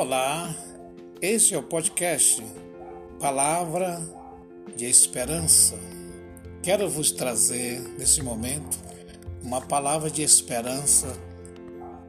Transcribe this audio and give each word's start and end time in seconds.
Olá, 0.00 0.56
esse 1.20 1.52
é 1.52 1.58
o 1.58 1.62
podcast 1.62 2.42
Palavra 3.20 4.00
de 4.74 4.86
Esperança. 4.86 5.78
Quero 6.62 6.88
vos 6.88 7.10
trazer 7.10 7.78
nesse 7.98 8.22
momento 8.22 8.78
uma 9.42 9.60
palavra 9.60 10.10
de 10.10 10.22
esperança 10.22 11.06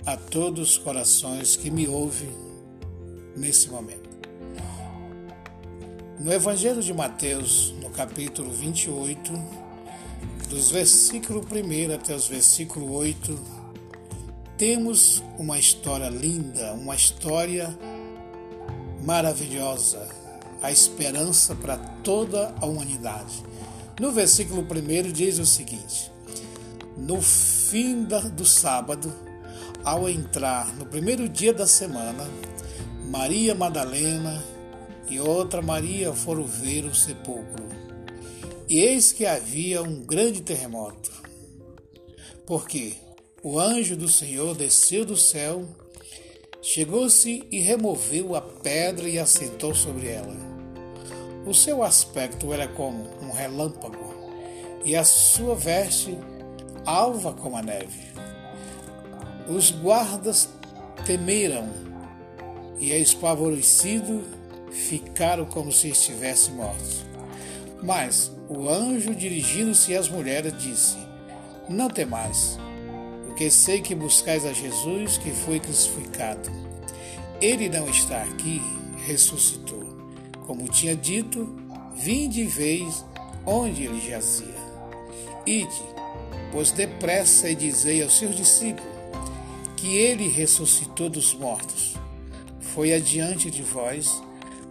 a 0.05 0.15
todos 0.15 0.71
os 0.71 0.77
corações 0.77 1.57
que 1.57 1.69
me 1.69 1.85
ouvem 1.85 2.33
nesse 3.35 3.69
momento. 3.69 4.09
No 6.17 6.31
Evangelho 6.31 6.81
de 6.81 6.93
Mateus, 6.93 7.75
no 7.81 7.89
capítulo 7.89 8.53
28, 8.53 9.33
dos 10.47 10.71
versículos 10.71 11.45
1 11.45 11.93
até 11.93 12.15
os 12.15 12.25
versículos 12.25 12.89
8, 12.89 13.60
temos 14.61 15.23
uma 15.39 15.57
história 15.57 16.07
linda, 16.07 16.73
uma 16.73 16.93
história 16.93 17.75
maravilhosa, 19.03 20.07
a 20.61 20.71
esperança 20.71 21.55
para 21.55 21.77
toda 22.03 22.53
a 22.61 22.67
humanidade. 22.67 23.43
No 23.99 24.11
versículo 24.11 24.61
1 24.61 25.11
diz 25.11 25.39
o 25.39 25.47
seguinte: 25.47 26.11
No 26.95 27.19
fim 27.23 28.03
do 28.03 28.45
sábado, 28.45 29.11
ao 29.83 30.07
entrar 30.07 30.71
no 30.75 30.85
primeiro 30.85 31.27
dia 31.27 31.55
da 31.55 31.65
semana, 31.65 32.29
Maria 33.09 33.55
Madalena 33.55 34.43
e 35.09 35.19
outra 35.19 35.63
Maria 35.63 36.13
foram 36.13 36.45
ver 36.45 36.85
o 36.85 36.93
sepulcro. 36.93 37.65
E 38.69 38.77
eis 38.77 39.11
que 39.11 39.25
havia 39.25 39.81
um 39.81 40.03
grande 40.03 40.39
terremoto. 40.43 41.11
Por 42.45 42.67
quê? 42.67 42.95
O 43.43 43.59
anjo 43.59 43.95
do 43.95 44.07
Senhor 44.07 44.55
desceu 44.55 45.03
do 45.03 45.17
céu, 45.17 45.65
chegou-se 46.61 47.43
e 47.51 47.59
removeu 47.59 48.35
a 48.35 48.41
pedra 48.41 49.09
e 49.09 49.17
assentou 49.17 49.73
sobre 49.73 50.07
ela. 50.07 50.35
O 51.45 51.53
seu 51.53 51.81
aspecto 51.81 52.53
era 52.53 52.67
como 52.67 53.09
um 53.19 53.31
relâmpago, 53.31 54.13
e 54.85 54.95
a 54.95 55.03
sua 55.03 55.55
veste 55.55 56.15
alva 56.85 57.33
como 57.33 57.57
a 57.57 57.63
neve. 57.63 58.11
Os 59.49 59.71
guardas 59.71 60.47
temeram 61.05 61.67
e, 62.79 62.93
espavorecidos, 62.93 64.21
ficaram 64.71 65.45
como 65.45 65.71
se 65.71 65.89
estivessem 65.89 66.53
mortos. 66.53 67.05
Mas 67.81 68.31
o 68.47 68.69
anjo, 68.69 69.15
dirigindo-se 69.15 69.95
às 69.95 70.07
mulheres, 70.07 70.53
disse: 70.61 70.97
Não 71.67 71.89
temais 71.89 72.59
porque 73.41 73.49
sei 73.49 73.81
que 73.81 73.95
buscais 73.95 74.45
a 74.45 74.53
Jesus 74.53 75.17
que 75.17 75.31
foi 75.31 75.59
crucificado. 75.59 76.51
Ele 77.41 77.69
não 77.69 77.89
está 77.89 78.21
aqui, 78.21 78.61
ressuscitou. 79.07 79.83
Como 80.45 80.67
tinha 80.67 80.95
dito, 80.95 81.49
vinde 81.95 82.41
e 82.41 82.45
veis 82.45 83.03
onde 83.43 83.85
ele 83.85 83.99
jazia. 83.99 84.53
Ide, 85.43 85.81
pois 86.51 86.71
depressa 86.71 87.49
e 87.49 87.55
dizei 87.55 88.03
aos 88.03 88.15
seus 88.15 88.35
discípulos 88.35 88.93
que 89.75 89.97
ele 89.97 90.27
ressuscitou 90.27 91.09
dos 91.09 91.33
mortos. 91.33 91.95
Foi 92.59 92.93
adiante 92.93 93.49
de 93.49 93.63
vós 93.63 94.21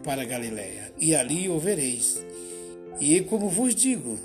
para 0.05 0.25
Galiléia, 0.25 0.93
e 0.97 1.13
ali 1.13 1.49
o 1.49 1.59
vereis. 1.59 2.25
E 3.01 3.21
como 3.23 3.49
vos 3.49 3.75
digo, 3.75 4.17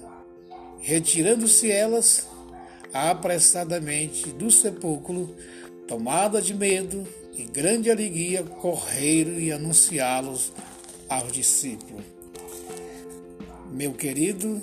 retirando-se 0.82 1.72
elas, 1.72 2.28
apressadamente 2.96 4.32
do 4.32 4.50
sepulcro, 4.50 5.36
tomada 5.86 6.42
de 6.42 6.54
medo 6.54 7.06
e 7.38 7.44
grande 7.44 7.92
alegria, 7.92 8.42
correram 8.42 9.38
e 9.38 9.52
anunciá-los 9.52 10.54
aos 11.10 11.30
discípulos. 11.34 12.05
Meu 13.70 13.92
querido, 13.92 14.61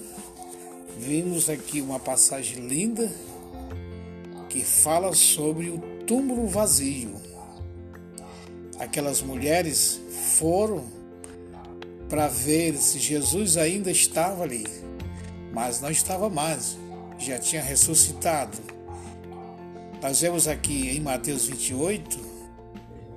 vimos 0.98 1.50
aqui 1.50 1.82
uma 1.82 2.00
passagem 2.00 2.66
linda 2.66 3.12
que 4.48 4.64
fala 4.64 5.12
sobre 5.12 5.68
o 5.68 5.78
túmulo 6.06 6.46
vazio. 6.46 7.14
Aquelas 8.78 9.20
mulheres 9.20 10.00
foram 10.38 10.86
para 12.08 12.28
ver 12.28 12.78
se 12.78 12.98
Jesus 12.98 13.58
ainda 13.58 13.90
estava 13.90 14.42
ali, 14.44 14.66
mas 15.52 15.82
não 15.82 15.90
estava 15.90 16.30
mais 16.30 16.78
já 17.22 17.38
tinha 17.38 17.62
ressuscitado. 17.62 18.58
Nós 20.02 20.20
vemos 20.20 20.48
aqui 20.48 20.90
em 20.90 21.00
Mateus 21.00 21.46
28, 21.46 22.18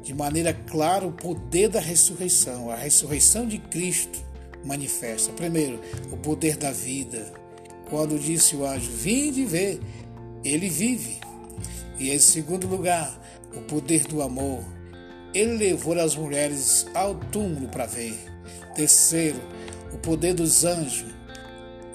de 0.04 0.14
maneira 0.14 0.54
clara, 0.54 1.08
o 1.08 1.12
poder 1.12 1.70
da 1.70 1.80
ressurreição. 1.80 2.70
A 2.70 2.76
ressurreição 2.76 3.48
de 3.48 3.58
Cristo 3.58 4.24
manifesta, 4.64 5.34
primeiro, 5.34 5.82
o 6.12 6.18
poder 6.18 6.58
da 6.58 6.72
vida. 6.72 7.34
Quando 7.90 8.20
disse 8.20 8.56
o 8.56 8.66
anjo: 8.66 8.92
Vinde 8.92 9.46
ver, 9.46 9.80
ele 10.44 10.70
vive. 10.70 11.18
E 11.98 12.12
em 12.12 12.20
segundo 12.20 12.68
lugar, 12.68 13.20
o 13.56 13.62
poder 13.62 14.06
do 14.06 14.22
amor. 14.22 14.64
Ele 15.34 15.58
levou 15.58 16.00
as 16.00 16.16
mulheres 16.16 16.86
ao 16.94 17.16
túmulo 17.16 17.68
para 17.68 17.86
ver. 17.86 18.18
Terceiro, 18.76 19.42
o 19.92 19.98
poder 19.98 20.34
dos 20.34 20.64
anjos. 20.64 21.15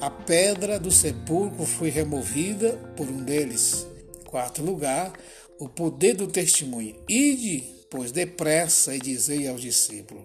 A 0.00 0.08
pedra 0.08 0.80
do 0.80 0.90
sepulcro 0.90 1.66
foi 1.66 1.90
removida 1.90 2.72
por 2.96 3.06
um 3.06 3.22
deles. 3.22 3.86
Quarto 4.24 4.62
lugar, 4.62 5.12
o 5.58 5.68
poder 5.68 6.14
do 6.14 6.26
testemunho. 6.26 6.96
Ide, 7.06 7.64
pois, 7.90 8.10
depressa 8.10 8.94
e 8.94 8.98
dizei 8.98 9.46
aos 9.46 9.60
discípulos. 9.60 10.24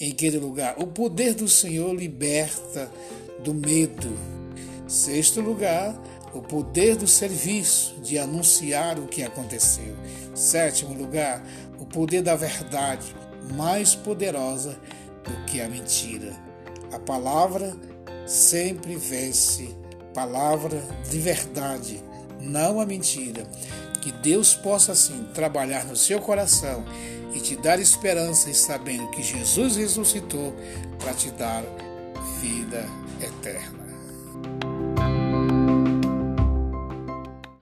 Em 0.00 0.10
quinto 0.10 0.40
lugar, 0.40 0.74
o 0.82 0.86
poder 0.88 1.34
do 1.34 1.48
Senhor 1.48 1.94
liberta 1.94 2.90
do 3.44 3.54
medo. 3.54 4.18
Sexto 4.88 5.40
lugar, 5.40 5.96
o 6.34 6.42
poder 6.42 6.96
do 6.96 7.06
serviço, 7.06 8.00
de 8.00 8.18
anunciar 8.18 8.98
o 8.98 9.06
que 9.06 9.22
aconteceu. 9.22 9.94
Sétimo 10.34 10.92
lugar, 10.92 11.46
o 11.78 11.86
poder 11.86 12.22
da 12.22 12.34
verdade, 12.34 13.14
mais 13.54 13.94
poderosa 13.94 14.76
do 15.22 15.44
que 15.46 15.60
a 15.60 15.68
mentira. 15.68 16.32
A 16.90 16.98
palavra 16.98 17.76
sempre 18.28 18.94
vence 18.94 19.74
palavra 20.14 20.82
de 21.10 21.18
verdade, 21.18 22.02
não 22.40 22.80
a 22.80 22.86
mentira. 22.86 23.44
Que 24.02 24.12
Deus 24.12 24.54
possa 24.54 24.92
assim 24.92 25.26
trabalhar 25.34 25.84
no 25.84 25.96
seu 25.96 26.20
coração 26.20 26.84
e 27.34 27.40
te 27.40 27.56
dar 27.56 27.80
esperança 27.80 28.52
sabendo 28.54 29.10
que 29.10 29.22
Jesus 29.22 29.76
ressuscitou 29.76 30.54
para 30.98 31.12
te 31.14 31.30
dar 31.32 31.62
vida 32.40 32.84
eterna. 33.20 34.77